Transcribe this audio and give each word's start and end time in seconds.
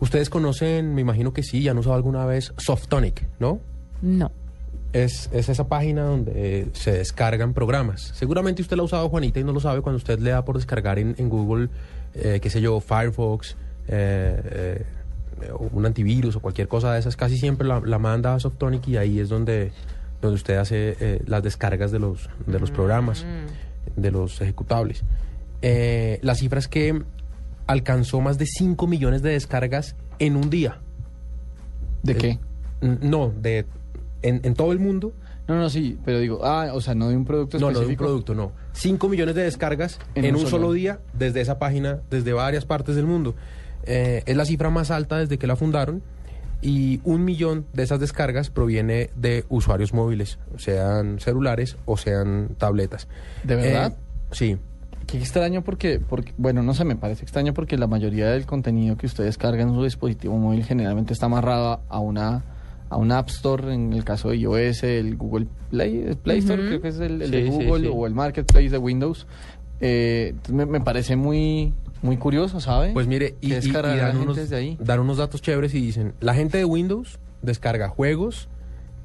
Ustedes 0.00 0.30
conocen, 0.30 0.94
me 0.94 1.02
imagino 1.02 1.32
que 1.32 1.42
sí, 1.42 1.62
ya 1.62 1.70
han 1.70 1.78
usado 1.78 1.94
alguna 1.94 2.24
vez 2.24 2.52
Softonic, 2.56 3.26
¿no? 3.38 3.60
No. 4.02 4.32
Es, 4.92 5.30
es 5.32 5.48
esa 5.48 5.68
página 5.68 6.02
donde 6.02 6.32
eh, 6.34 6.68
se 6.72 6.92
descargan 6.92 7.52
programas. 7.54 8.10
Seguramente 8.14 8.62
usted 8.62 8.76
la 8.76 8.82
ha 8.82 8.86
usado, 8.86 9.08
Juanita, 9.08 9.38
y 9.38 9.44
no 9.44 9.52
lo 9.52 9.60
sabe 9.60 9.82
cuando 9.82 9.98
usted 9.98 10.18
le 10.18 10.30
da 10.30 10.44
por 10.44 10.56
descargar 10.56 10.98
en, 10.98 11.14
en 11.18 11.28
Google, 11.28 11.68
eh, 12.14 12.40
qué 12.42 12.50
sé 12.50 12.60
yo, 12.60 12.80
Firefox, 12.80 13.56
eh, 13.88 14.84
eh, 15.42 15.52
un 15.70 15.86
antivirus 15.86 16.34
o 16.36 16.40
cualquier 16.40 16.66
cosa 16.66 16.92
de 16.94 17.00
esas. 17.00 17.16
Casi 17.16 17.36
siempre 17.38 17.68
la, 17.68 17.80
la 17.84 17.98
manda 17.98 18.34
a 18.34 18.40
Softonic 18.40 18.88
y 18.88 18.96
ahí 18.96 19.20
es 19.20 19.28
donde, 19.28 19.70
donde 20.20 20.34
usted 20.34 20.56
hace 20.56 21.22
las 21.26 21.42
descargas 21.42 21.92
de 21.92 21.98
los, 21.98 22.28
de 22.46 22.58
los 22.58 22.70
programas, 22.70 23.24
de 23.96 24.10
los 24.10 24.40
ejecutables. 24.40 25.04
Eh, 25.62 26.18
la 26.22 26.34
cifra 26.34 26.58
es 26.58 26.68
que 26.68 27.02
alcanzó 27.70 28.20
más 28.20 28.36
de 28.36 28.46
5 28.46 28.86
millones 28.88 29.22
de 29.22 29.30
descargas 29.30 29.94
en 30.18 30.36
un 30.36 30.50
día. 30.50 30.80
¿De 32.02 32.16
qué? 32.16 32.38
No, 32.80 33.30
de 33.30 33.66
en, 34.22 34.40
en 34.42 34.54
todo 34.54 34.72
el 34.72 34.80
mundo. 34.80 35.12
No, 35.46 35.56
no, 35.56 35.70
sí, 35.70 35.98
pero 36.04 36.18
digo, 36.18 36.44
ah, 36.44 36.70
o 36.72 36.80
sea, 36.80 36.94
no 36.94 37.08
de 37.08 37.16
un 37.16 37.24
producto 37.24 37.58
No, 37.58 37.66
no 37.66 37.66
de 37.66 37.78
un 37.78 37.82
específico. 37.82 38.04
producto, 38.04 38.34
no. 38.34 38.52
5 38.72 39.08
millones 39.08 39.34
de 39.34 39.42
descargas 39.42 39.98
en, 40.14 40.34
un, 40.34 40.46
solo 40.46 40.72
día 40.72 41.00
desde 41.12 41.40
esa 41.40 41.58
página, 41.58 42.00
desde 42.10 42.32
varias 42.32 42.64
partes 42.64 42.96
del 42.96 43.06
mundo. 43.06 43.34
Eh, 43.84 44.22
es 44.26 44.36
la 44.36 44.44
cifra 44.44 44.70
más 44.70 44.90
alta 44.90 45.18
desde 45.18 45.38
que 45.38 45.46
la 45.46 45.56
fundaron 45.56 46.02
y 46.62 47.00
un 47.04 47.24
millón 47.24 47.66
de 47.72 47.84
esas 47.84 48.00
descargas 48.00 48.50
proviene 48.50 49.10
de 49.16 49.44
usuarios 49.48 49.94
móviles, 49.94 50.38
sean 50.56 51.20
celulares 51.20 51.76
o 51.84 51.96
sean 51.96 52.56
tabletas. 52.58 53.08
¿De 53.44 53.56
verdad? 53.56 53.92
Eh, 53.92 53.96
sí. 54.32 54.58
Qué 55.10 55.18
extraño 55.18 55.62
porque, 55.62 55.98
porque, 55.98 56.32
bueno, 56.36 56.62
no 56.62 56.72
sé, 56.74 56.84
me 56.84 56.94
parece 56.96 57.22
extraño 57.22 57.52
porque 57.52 57.76
la 57.76 57.86
mayoría 57.86 58.28
del 58.30 58.46
contenido 58.46 58.96
que 58.96 59.06
ustedes 59.06 59.36
cargan 59.38 59.70
en 59.70 59.74
su 59.74 59.82
dispositivo 59.84 60.36
móvil 60.36 60.64
generalmente 60.64 61.12
está 61.12 61.26
amarrado 61.26 61.80
a 61.88 61.98
una 62.00 62.44
a 62.90 62.96
una 62.96 63.18
App 63.18 63.28
Store, 63.28 63.72
en 63.72 63.92
el 63.92 64.02
caso 64.04 64.30
de 64.30 64.36
iOS, 64.38 64.82
el 64.82 65.16
Google 65.16 65.46
Play, 65.70 65.98
el 66.08 66.16
Play 66.16 66.38
Store, 66.40 66.60
creo 66.66 66.80
que 66.80 66.88
es 66.88 66.98
el, 66.98 67.22
el 67.22 67.30
de 67.30 67.44
Sí, 67.44 67.48
Google, 67.50 67.88
sí. 67.88 67.94
o 67.94 68.04
el 68.06 68.14
Marketplace 68.14 68.68
de 68.68 68.78
Windows. 68.78 69.28
Eh, 69.80 70.34
me, 70.52 70.66
me 70.66 70.80
parece 70.80 71.14
muy, 71.14 71.72
muy 72.02 72.16
curioso, 72.16 72.58
¿sabe? 72.60 72.90
Pues 72.92 73.06
mire, 73.06 73.36
y, 73.40 73.52
y- 73.54 73.56
y 73.56 73.70
dan, 73.72 74.16
unos, 74.16 74.50
ahí. 74.52 74.76
dan 74.80 74.98
unos 74.98 75.18
datos 75.18 75.40
chéveres 75.40 75.72
y 75.74 75.80
dicen, 75.80 76.14
la 76.20 76.34
gente 76.34 76.58
de 76.58 76.64
Windows 76.64 77.20
descarga 77.42 77.88
juegos, 77.88 78.48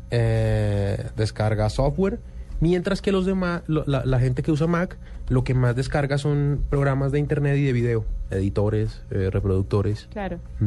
eh, 0.09 1.06
descarga 1.16 1.70
software, 1.70 2.20
mientras 2.59 3.02
que 3.02 3.11
los 3.11 3.25
demás, 3.25 3.61
lo- 3.67 3.84
la, 3.88 4.06
la 4.06 4.20
gente 4.20 4.44
que 4.44 4.52
usa 4.52 4.67
Mac, 4.67 4.98
lo 5.30 5.44
que 5.44 5.53
más 5.53 5.75
descarga 5.75 6.17
son 6.17 6.61
programas 6.70 7.11
de 7.11 7.20
internet 7.20 7.58
y 7.58 7.64
de 7.64 7.73
video, 7.73 8.06
editores, 8.31 9.02
eh, 9.11 9.30
reproductores, 9.31 10.08
Claro. 10.11 10.39
mm, 10.59 10.66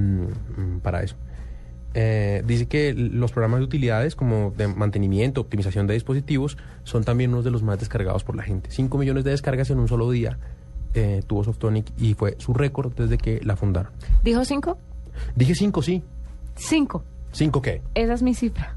mm, 0.77 0.81
para 0.83 1.03
eso. 1.03 1.16
Eh, 1.94 2.42
dice 2.47 2.66
que 2.66 2.92
los 2.94 3.33
programas 3.33 3.61
de 3.61 3.64
utilidades 3.64 4.14
como 4.14 4.53
de 4.56 4.69
mantenimiento, 4.69 5.41
optimización 5.41 5.87
de 5.87 5.94
dispositivos, 5.94 6.56
son 6.84 7.03
también 7.03 7.31
unos 7.32 7.44
de 7.44 7.50
los 7.50 7.62
más 7.62 7.78
descargados 7.78 8.25
por 8.25 8.37
la 8.37 8.43
gente. 8.43 8.71
5 8.71 8.98
millones 8.98 9.25
de 9.25 9.31
descargas 9.31 9.71
en 9.71 9.78
un 9.78 9.88
solo 9.88 10.10
día 10.10 10.38
eh, 10.94 11.22
tuvo 11.27 11.44
Softonic 11.44 11.87
y 11.98 12.15
fue 12.15 12.34
su 12.38 12.54
récord 12.54 12.93
desde 12.94 13.19
que 13.19 13.41
la 13.43 13.56
fundaron. 13.56 13.93
¿Dijo 14.22 14.44
cinco? 14.44 14.78
Dije 15.37 15.54
5, 15.54 15.82
sí. 15.82 16.03
Cinco. 16.56 17.04
¿5 17.32 17.60
qué? 17.60 17.82
Esa 17.94 18.15
es 18.15 18.22
mi 18.22 18.34
cifra. 18.34 18.77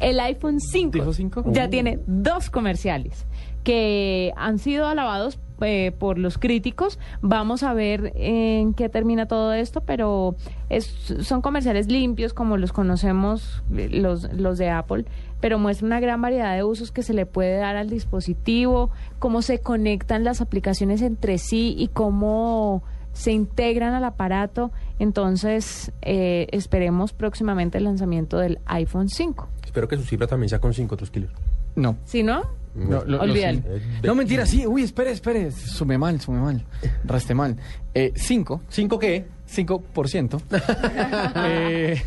El 0.00 0.18
iPhone 0.20 0.60
5 0.60 0.92
¿Dijo 0.92 1.12
cinco? 1.12 1.44
ya 1.48 1.66
Uh. 1.66 1.70
tiene 1.70 1.98
dos 2.06 2.50
comerciales 2.50 3.26
que 3.64 4.32
han 4.36 4.58
sido 4.58 4.86
alabados 4.86 5.38
eh, 5.60 5.92
por 5.96 6.18
los 6.18 6.36
críticos. 6.36 6.98
Vamos 7.20 7.62
a 7.62 7.72
ver 7.72 8.12
en 8.16 8.74
qué 8.74 8.88
termina 8.88 9.26
todo 9.26 9.52
esto, 9.52 9.82
pero 9.82 10.34
es, 10.68 10.86
son 11.20 11.40
comerciales 11.42 11.86
limpios 11.86 12.34
como 12.34 12.56
los 12.56 12.72
conocemos 12.72 13.62
eh, 13.76 13.88
los, 13.88 14.32
los 14.32 14.58
de 14.58 14.70
Apple, 14.70 15.04
pero 15.40 15.60
muestra 15.60 15.86
una 15.86 16.00
gran 16.00 16.20
variedad 16.20 16.56
de 16.56 16.64
usos 16.64 16.90
que 16.90 17.04
se 17.04 17.14
le 17.14 17.24
puede 17.26 17.56
dar 17.58 17.76
al 17.76 17.88
dispositivo, 17.88 18.90
cómo 19.20 19.42
se 19.42 19.60
conectan 19.60 20.24
las 20.24 20.40
aplicaciones 20.40 21.00
entre 21.00 21.38
sí 21.38 21.76
y 21.78 21.86
cómo 21.86 22.82
se 23.12 23.32
integran 23.32 23.94
al 23.94 24.04
aparato. 24.04 24.70
Entonces, 24.98 25.92
eh, 26.02 26.46
esperemos 26.52 27.12
próximamente 27.12 27.78
el 27.78 27.84
lanzamiento 27.84 28.38
del 28.38 28.58
iPhone 28.66 29.08
5. 29.08 29.48
Espero 29.64 29.88
que 29.88 29.96
su 29.96 30.04
cifra 30.04 30.26
también 30.26 30.48
sea 30.48 30.60
con 30.60 30.72
5 30.74 30.96
kilos. 31.10 31.30
No. 31.76 31.96
Si 32.04 32.22
no, 32.22 32.42
No, 32.74 33.00
lo- 33.00 33.04
lo- 33.04 33.20
Olvídalo. 33.22 33.58
sí. 33.60 33.64
No, 34.02 34.14
mentira, 34.14 34.46
sí. 34.46 34.66
Uy, 34.66 34.82
espere, 34.82 35.10
espere. 35.10 35.50
Sume 35.50 35.98
mal, 35.98 36.20
sume 36.20 36.40
mal. 36.40 36.64
Reste 37.04 37.34
mal. 37.34 37.56
Eh, 37.94 38.12
5. 38.14 38.62
¿5 38.70 38.98
qué? 38.98 39.26
5%. 39.46 40.40
eh, 41.36 42.02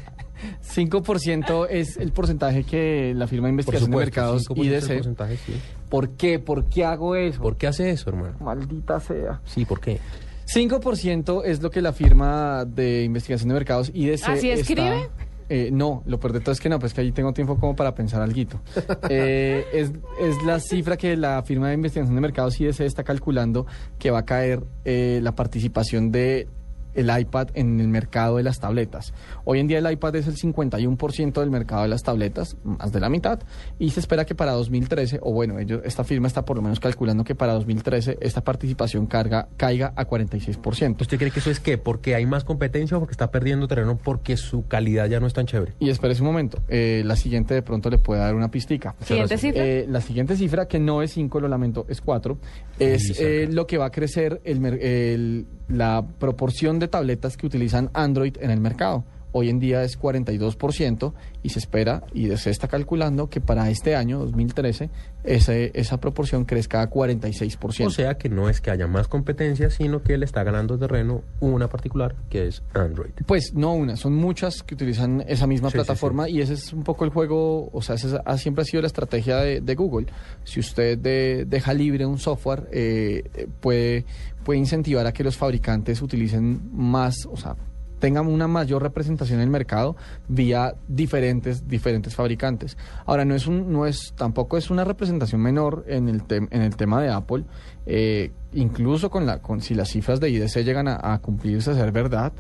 5% 0.63 1.67
es 1.69 1.97
el 1.97 2.11
porcentaje 2.11 2.63
que 2.63 3.13
la 3.15 3.27
firma 3.27 3.47
de 3.47 3.51
investigación 3.51 3.91
de 3.91 3.97
mercados 3.97 4.47
5% 4.49 4.65
IDC. 4.65 5.38
sí. 5.38 5.53
¿Por 5.89 6.09
qué? 6.11 6.39
¿Por 6.39 6.65
qué 6.65 6.83
hago 6.85 7.15
eso? 7.15 7.41
¿Por 7.41 7.57
qué 7.57 7.67
hace 7.67 7.91
eso, 7.91 8.09
hermano? 8.09 8.35
Maldita 8.39 8.99
sea. 8.99 9.39
Sí, 9.45 9.65
¿por 9.65 9.79
qué? 9.79 9.99
5% 10.47 11.41
es 11.45 11.61
lo 11.61 11.69
que 11.72 11.81
la 11.81 11.91
firma 11.94 12.66
de 12.66 13.03
investigación 13.03 13.50
de 13.50 13.53
mercados 13.56 13.91
IDC 13.94 14.23
¿Así 14.29 14.50
está- 14.50 14.61
escribe? 14.61 15.09
Eh, 15.47 15.69
no, 15.72 16.01
lo 16.07 16.19
peor 16.19 16.33
de 16.33 16.39
todo 16.39 16.53
es 16.53 16.59
que 16.59 16.69
no, 16.69 16.79
pues 16.79 16.94
que 16.95 17.01
ahí 17.01 17.11
tengo 17.11 17.31
tiempo 17.31 17.59
como 17.59 17.75
para 17.75 17.94
pensar 17.94 18.19
algo. 18.22 18.35
Eh, 19.09 19.63
es, 19.73 19.91
es 20.19 20.44
la 20.44 20.59
cifra 20.59 20.97
que 20.97 21.16
la 21.16 21.44
firma 21.44 21.67
de 21.67 21.75
investigación 21.75 22.16
de 22.16 22.22
mercados 22.22 22.59
IDC 22.59 22.79
está 22.81 23.03
calculando 23.03 23.67
que 24.00 24.09
va 24.09 24.19
a 24.19 24.25
caer 24.25 24.63
eh, 24.85 25.19
la 25.22 25.35
participación 25.35 26.11
de 26.11 26.47
el 26.95 27.11
iPad 27.19 27.50
en 27.53 27.79
el 27.79 27.88
mercado 27.88 28.38
de 28.38 28.44
las 28.44 28.59
tabletas. 28.59 29.13
Hoy 29.44 29.59
en 29.59 29.67
día 29.67 29.79
el 29.79 29.91
iPad 29.91 30.16
es 30.16 30.28
el 30.28 30.35
51% 30.38 31.39
del 31.39 31.51
mercado 31.51 31.83
de 31.83 31.88
las 31.89 32.03
tabletas, 32.03 32.57
más 32.63 32.91
de 32.91 33.00
la 33.00 33.09
mitad, 33.09 33.39
y 33.79 33.89
se 33.91 34.00
espera 34.00 34.25
que 34.25 34.35
para 34.35 34.53
2013, 34.53 35.19
o 35.22 35.31
bueno, 35.33 35.59
ellos, 35.59 35.81
esta 35.85 36.03
firma 36.03 36.28
está 36.28 36.45
por 36.45 36.56
lo 36.56 36.61
menos 36.61 36.79
calculando 36.79 37.23
que 37.23 37.35
para 37.35 37.53
2013 37.53 38.17
esta 38.22 38.44
participación 38.44 39.06
carga, 39.06 39.47
caiga 39.57 39.94
a 39.95 40.07
46%. 40.07 41.01
¿Usted 41.01 41.17
cree 41.17 41.31
que 41.31 41.39
eso 41.39 41.51
es 41.51 41.59
qué? 41.59 41.78
¿Porque 41.78 42.16
hay 42.16 42.25
más 42.25 42.44
competencia 42.44 42.97
o 42.97 43.00
porque 43.00 43.13
está 43.13 43.31
perdiendo 43.31 43.67
terreno 43.67 43.97
porque 44.01 44.38
su 44.38 44.67
calidad 44.67 45.07
ya 45.07 45.19
no 45.19 45.27
es 45.27 45.33
tan 45.33 45.45
chévere? 45.45 45.73
Y 45.79 45.89
espérese 45.89 46.22
un 46.22 46.27
momento, 46.27 46.62
eh, 46.67 47.03
la 47.06 47.16
siguiente 47.16 47.53
de 47.53 47.62
pronto 47.62 47.89
le 47.89 47.97
puede 47.97 48.22
dar 48.22 48.35
una 48.35 48.50
pistica. 48.50 48.95
Siguiente 49.01 49.38
cifra. 49.38 49.66
Eh, 49.66 49.85
la 49.89 50.01
siguiente 50.01 50.35
cifra, 50.35 50.67
que 50.67 50.79
no 50.79 51.01
es 51.01 51.12
5, 51.12 51.39
lo 51.39 51.47
lamento, 51.47 51.85
es 51.89 52.01
4, 52.01 52.38
es 52.79 53.19
eh, 53.19 53.47
lo 53.51 53.67
que 53.67 53.77
va 53.77 53.85
a 53.85 53.91
crecer 53.91 54.41
el, 54.44 54.63
el- 54.66 55.45
la 55.67 56.06
proporción 56.19 56.77
de 56.77 56.84
tabletas 56.88 57.38
que 57.38 57.46
utilizan 57.46 57.90
Android 57.94 58.38
en 58.40 58.51
el 58.51 58.59
mercado. 58.59 59.03
Hoy 59.38 59.50
en 59.50 59.59
día 59.59 59.84
es 59.84 60.00
42% 60.00 61.13
y 61.44 61.50
se 61.50 61.59
espera, 61.59 62.03
y 62.13 62.29
se 62.38 62.50
está 62.51 62.69
calculando, 62.69 63.29
que 63.29 63.41
para 63.41 63.69
este 63.69 63.94
año, 63.96 64.19
2013, 64.19 64.90
ese, 65.25 65.72
esa 65.73 66.00
proporción 66.00 66.46
crezca 66.46 66.81
a 66.81 66.90
46%. 66.90 67.85
O 67.85 67.90
sea 67.90 68.13
que 68.18 68.29
no 68.29 68.47
es 68.47 68.62
que 68.62 68.72
haya 68.72 68.88
más 68.88 69.09
competencia, 69.09 69.69
sino 69.69 70.01
que 70.03 70.18
le 70.18 70.24
está 70.25 70.44
ganando 70.44 70.78
terreno 70.78 71.21
una 71.42 71.68
particular, 71.68 72.15
que 72.30 72.48
es 72.48 72.63
Android. 72.74 73.12
Pues 73.25 73.54
no 73.54 73.74
una, 73.74 73.98
son 73.98 74.13
muchas 74.15 74.63
que 74.63 74.74
utilizan 74.75 75.24
esa 75.27 75.48
misma 75.48 75.68
Sí, 75.69 75.74
sí, 75.74 75.77
plataforma 75.80 76.30
y 76.30 76.39
ese 76.39 76.54
es 76.54 76.71
un 76.71 76.83
poco 76.83 77.04
el 77.04 77.12
juego, 77.12 77.69
o 77.74 77.81
sea, 77.81 77.95
esa 77.95 78.21
ha- 78.25 78.38
siempre 78.38 78.62
ha 78.62 78.65
sido 78.65 78.81
la 78.81 78.88
estrategia 78.88 79.38
de, 79.38 79.59
de 79.59 79.75
Google. 79.75 80.07
Si 80.45 80.62
usted 80.62 80.98
de- 80.98 81.44
deja 81.45 81.74
libre 81.74 82.06
un 82.06 82.19
software, 82.19 82.69
eh, 82.71 83.24
eh, 83.33 83.48
puede, 83.59 84.06
puede 84.45 84.59
incentivar 84.59 85.06
a 85.06 85.12
que 85.12 85.25
los 85.25 85.36
fabricantes 85.36 86.01
utilicen 86.01 86.62
más, 86.71 87.25
o 87.30 87.36
sea, 87.36 87.57
tengan 88.06 88.28
una 88.28 88.48
mayor 88.48 88.84
representación 88.84 89.40
en 89.40 89.46
el 89.46 89.50
mercado 89.50 89.96
vía 90.28 90.75
diferentes 90.88 91.68
diferentes 91.68 92.13
fabricantes. 92.13 92.78
Ahora 93.07 93.25
no 93.25 93.34
es 93.34 93.48
un 93.48 93.72
no 93.74 93.88
es 93.88 94.13
tampoco 94.16 94.57
es 94.57 94.69
una 94.69 94.84
representación 94.84 95.42
menor 95.42 95.84
en 95.88 96.07
el 96.07 96.22
tem- 96.22 96.48
en 96.52 96.62
el 96.62 96.75
tema 96.75 97.02
de 97.02 97.10
Apple, 97.10 97.46
eh, 97.88 98.31
incluso 98.54 99.10
con 99.10 99.25
la 99.25 99.40
con 99.42 99.62
si 99.62 99.74
las 99.74 99.90
cifras 99.90 100.19
de 100.19 100.30
IDC 100.30 100.63
llegan 100.63 100.88
a, 100.88 101.00
a 101.13 101.19
cumplirse 101.19 101.72
a 101.72 101.74
ser 101.74 101.92
verdad, 101.92 102.31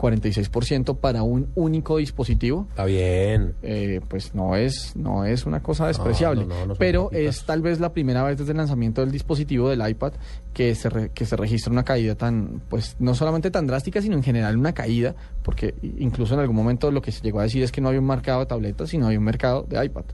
46% 0.00 0.96
para 0.96 1.22
un 1.22 1.48
único 1.54 1.98
dispositivo. 1.98 2.66
Está 2.70 2.84
bien. 2.84 3.54
eh, 3.62 4.00
pues 4.08 4.34
no 4.34 4.56
es 4.56 4.96
no 4.96 5.24
es 5.24 5.44
una 5.46 5.60
cosa 5.62 5.86
despreciable, 5.86 6.46
no, 6.46 6.54
no, 6.54 6.60
no 6.60 6.66
son 6.74 6.76
pero 6.78 7.10
es 7.12 7.44
tal 7.44 7.60
vez 7.62 7.78
la 7.80 7.92
primera 7.92 8.22
vez 8.22 8.38
desde 8.38 8.52
el 8.52 8.58
lanzamiento 8.58 9.00
del 9.02 9.12
dispositivo 9.12 9.68
del 9.68 9.86
iPad 9.88 10.12
que 10.54 10.74
se 10.74 10.88
re- 10.88 11.10
que 11.10 11.24
se 11.26 11.36
registra 11.36 11.72
una 11.72 11.84
caída 11.84 12.14
tan 12.14 12.62
pues 12.68 12.96
no 12.98 13.14
solamente 13.14 13.50
tan 13.50 13.66
drástica 13.66 14.00
sino 14.02 14.16
en 14.16 14.22
general 14.22 14.56
una 14.56 14.72
caída 14.72 15.14
porque 15.42 15.74
incluso 15.98 16.34
en 16.34 16.40
algún 16.40 16.56
momento 16.56 16.90
lo 16.90 17.02
que 17.02 17.12
se 17.12 17.20
llegó 17.22 17.40
a 17.40 17.44
decir 17.44 17.62
es 17.62 17.70
que 17.70 17.80
no 17.80 17.88
había 17.88 18.00
un 18.00 18.06
mercado 18.06 18.40
de 18.40 18.46
tabletas 18.46 18.88
sino 18.88 19.06
había 19.06 19.18
un 19.18 19.24
mercado 19.24 19.64
de 19.68 19.84
iPad 19.84 20.04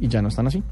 y 0.00 0.08
ya 0.08 0.20
no 0.22 0.28
están 0.28 0.46
así. 0.46 0.62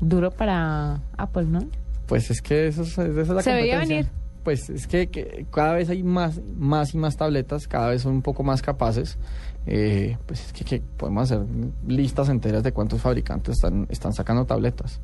Duro 0.00 0.30
para 0.30 1.00
Apple, 1.16 1.44
¿no? 1.44 1.60
Pues 2.06 2.30
es 2.30 2.40
que 2.42 2.66
eso 2.68 2.82
es, 2.82 2.98
esa 2.98 3.20
es 3.20 3.28
la 3.28 3.42
Se 3.42 3.52
veía 3.52 3.78
venir. 3.78 4.06
Pues 4.42 4.70
es 4.70 4.86
que, 4.86 5.08
que 5.08 5.46
cada 5.50 5.74
vez 5.74 5.90
hay 5.90 6.02
más, 6.02 6.40
más 6.56 6.94
y 6.94 6.98
más 6.98 7.16
tabletas, 7.16 7.68
cada 7.68 7.90
vez 7.90 8.02
son 8.02 8.14
un 8.14 8.22
poco 8.22 8.42
más 8.42 8.62
capaces. 8.62 9.18
Eh, 9.66 10.16
pues 10.26 10.46
es 10.46 10.52
que, 10.52 10.64
que 10.64 10.80
podemos 10.96 11.24
hacer 11.24 11.46
listas 11.86 12.28
enteras 12.28 12.62
de 12.62 12.72
cuántos 12.72 13.02
fabricantes 13.02 13.56
están, 13.56 13.86
están 13.90 14.12
sacando 14.12 14.46
tabletas. 14.46 15.00